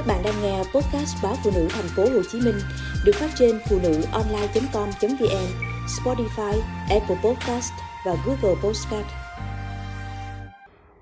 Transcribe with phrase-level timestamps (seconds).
[0.00, 2.54] Các bạn đang nghe podcast báo phụ nữ thành phố Hồ Chí Minh
[3.04, 5.46] được phát trên phụ nữ online.com.vn,
[5.86, 7.72] Spotify, Apple Podcast
[8.06, 9.06] và Google Podcast.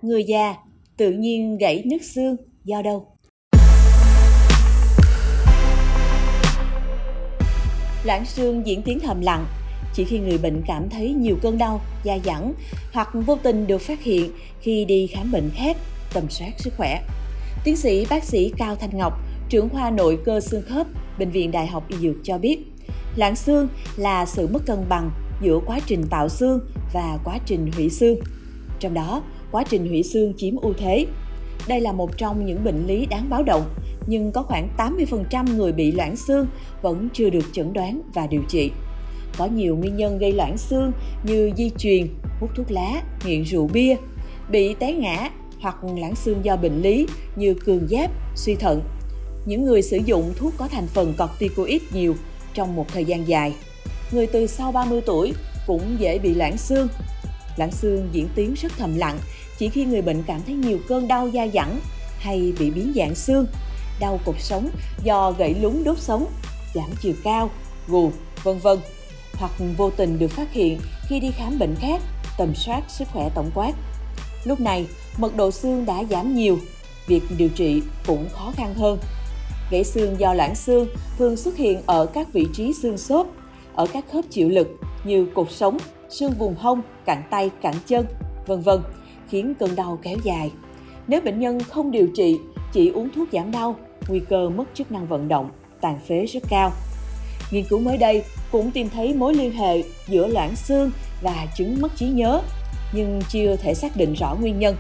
[0.03, 0.54] Người già
[0.96, 3.16] tự nhiên gãy nứt xương do đâu?
[8.05, 9.46] Loãng xương diễn tiến thầm lặng
[9.95, 12.55] chỉ khi người bệnh cảm thấy nhiều cơn đau, da dẳng
[12.93, 15.77] hoặc vô tình được phát hiện khi đi khám bệnh khác,
[16.15, 17.01] tầm soát sức khỏe.
[17.69, 20.87] Tiến sĩ bác sĩ Cao Thanh Ngọc, trưởng khoa nội cơ xương khớp,
[21.19, 22.59] Bệnh viện Đại học Y Dược cho biết,
[23.16, 25.11] loãng xương là sự mất cân bằng
[25.42, 26.61] giữa quá trình tạo xương
[26.92, 28.19] và quá trình hủy xương.
[28.80, 31.06] Trong đó, quá trình hủy xương chiếm ưu thế.
[31.69, 33.75] Đây là một trong những bệnh lý đáng báo động,
[34.06, 36.47] nhưng có khoảng 80% người bị loãng xương
[36.83, 38.70] vẫn chưa được chẩn đoán và điều trị.
[39.39, 40.92] Có nhiều nguyên nhân gây loãng xương
[41.23, 42.06] như di truyền,
[42.41, 43.97] hút thuốc lá, nghiện rượu bia,
[44.50, 45.30] bị té ngã
[45.61, 48.83] hoặc loãng xương do bệnh lý như cường giáp, suy thận.
[49.47, 52.15] Những người sử dụng thuốc có thành phần corticoid nhiều
[52.55, 53.55] trong một thời gian dài.
[54.12, 55.33] Người từ sau 30 tuổi
[55.67, 56.89] cũng dễ bị loãng xương.
[57.56, 59.19] Loãng xương diễn tiến rất thầm lặng
[59.59, 61.81] chỉ khi người bệnh cảm thấy nhiều cơn đau da dẳng
[62.19, 63.47] hay bị biến dạng xương,
[64.00, 64.70] đau cột sống
[65.05, 66.27] do gãy lún đốt sống,
[66.75, 67.50] giảm chiều cao,
[67.89, 68.12] gù,
[68.43, 68.78] vân vân
[69.34, 72.03] hoặc vô tình được phát hiện khi đi khám bệnh khác,
[72.39, 73.72] tầm soát sức khỏe tổng quát.
[74.44, 74.86] Lúc này,
[75.19, 76.58] mật độ xương đã giảm nhiều,
[77.06, 78.98] việc điều trị cũng khó khăn hơn.
[79.70, 83.27] Gãy xương do loãng xương thường xuất hiện ở các vị trí xương xốp,
[83.75, 84.69] ở các khớp chịu lực
[85.05, 85.78] như cột sống,
[86.09, 88.06] xương vùng hông, cẳng tay, cẳng chân,
[88.47, 88.81] vân vân,
[89.28, 90.53] khiến cơn đau kéo dài.
[91.06, 92.39] Nếu bệnh nhân không điều trị,
[92.72, 93.77] chỉ uống thuốc giảm đau,
[94.09, 95.50] nguy cơ mất chức năng vận động,
[95.81, 96.72] tàn phế rất cao.
[97.50, 100.91] Nghiên cứu mới đây cũng tìm thấy mối liên hệ giữa loãng xương
[101.22, 102.41] và chứng mất trí nhớ,
[102.92, 104.77] nhưng chưa thể xác định rõ nguyên nhân.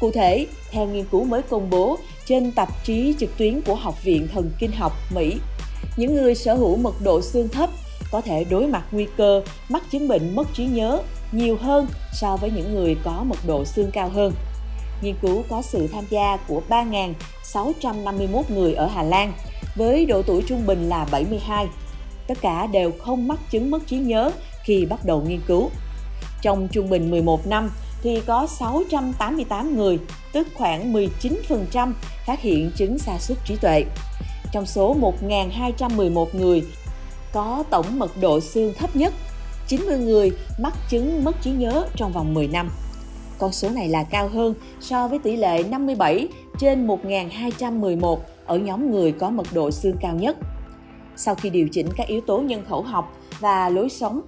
[0.00, 4.04] Cụ thể, theo nghiên cứu mới công bố trên tạp chí trực tuyến của Học
[4.04, 5.36] viện Thần Kinh học Mỹ,
[5.96, 7.70] những người sở hữu mật độ xương thấp
[8.10, 11.02] có thể đối mặt nguy cơ mắc chứng bệnh mất trí nhớ
[11.32, 14.32] nhiều hơn so với những người có mật độ xương cao hơn.
[15.02, 19.32] Nghiên cứu có sự tham gia của 3.651 người ở Hà Lan
[19.74, 21.66] với độ tuổi trung bình là 72
[22.26, 24.30] tất cả đều không mắc chứng mất trí nhớ
[24.64, 25.70] khi bắt đầu nghiên cứu.
[26.42, 27.70] Trong trung bình 11 năm
[28.02, 29.98] thì có 688 người,
[30.32, 31.92] tức khoảng 19%
[32.26, 33.84] phát hiện chứng sa sút trí tuệ.
[34.52, 36.62] Trong số 1.211 người
[37.32, 39.12] có tổng mật độ xương thấp nhất,
[39.66, 42.70] 90 người mắc chứng mất trí nhớ trong vòng 10 năm.
[43.38, 48.90] Con số này là cao hơn so với tỷ lệ 57 trên 1.211 ở nhóm
[48.90, 50.36] người có mật độ xương cao nhất.
[51.16, 54.20] Sau khi điều chỉnh các yếu tố nhân khẩu học và lối sống,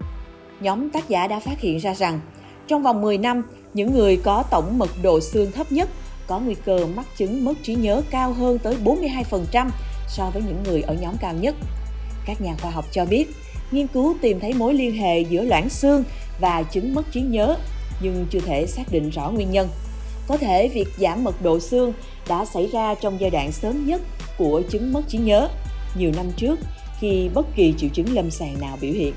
[0.65, 2.21] nhóm tác giả đã phát hiện ra rằng
[2.69, 3.43] trong vòng 10 năm,
[3.75, 5.89] những người có tổng mật độ xương thấp nhất
[6.27, 9.69] có nguy cơ mắc chứng mất trí nhớ cao hơn tới 42%
[10.09, 11.55] so với những người ở nhóm cao nhất.
[12.27, 13.27] Các nhà khoa học cho biết,
[13.71, 16.05] nghiên cứu tìm thấy mối liên hệ giữa loãng xương
[16.41, 17.57] và chứng mất trí nhớ,
[18.03, 19.69] nhưng chưa thể xác định rõ nguyên nhân.
[20.29, 21.93] Có thể việc giảm mật độ xương
[22.29, 24.03] đã xảy ra trong giai đoạn sớm nhất
[24.39, 25.49] của chứng mất trí nhớ,
[25.99, 26.61] nhiều năm trước
[27.01, 29.15] khi bất kỳ triệu chứng lâm sàng nào biểu hiện.